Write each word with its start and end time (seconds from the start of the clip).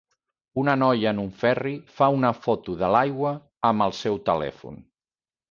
Una 0.59 0.73
noia 0.83 1.11
en 1.15 1.19
un 1.23 1.29
ferri 1.41 1.73
fa 1.99 2.07
una 2.15 2.31
foto 2.47 2.77
de 2.81 2.91
l'aigua 2.97 3.35
amb 3.71 3.87
el 3.91 3.95
seu 4.01 4.21
telèfon. 4.33 4.83